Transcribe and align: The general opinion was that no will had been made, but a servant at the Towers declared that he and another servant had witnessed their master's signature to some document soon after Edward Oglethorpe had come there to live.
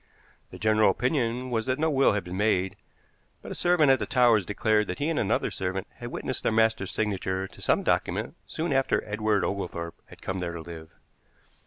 The 0.49 0.57
general 0.57 0.89
opinion 0.89 1.51
was 1.51 1.67
that 1.67 1.77
no 1.77 1.91
will 1.91 2.13
had 2.13 2.23
been 2.23 2.35
made, 2.35 2.75
but 3.43 3.51
a 3.51 3.53
servant 3.53 3.91
at 3.91 3.99
the 3.99 4.07
Towers 4.07 4.47
declared 4.47 4.87
that 4.87 4.97
he 4.97 5.09
and 5.09 5.19
another 5.19 5.51
servant 5.51 5.85
had 5.97 6.09
witnessed 6.09 6.41
their 6.41 6.51
master's 6.51 6.89
signature 6.89 7.47
to 7.47 7.61
some 7.61 7.83
document 7.83 8.35
soon 8.47 8.73
after 8.73 9.03
Edward 9.07 9.43
Oglethorpe 9.45 10.01
had 10.07 10.19
come 10.23 10.39
there 10.39 10.53
to 10.53 10.61
live. 10.61 10.89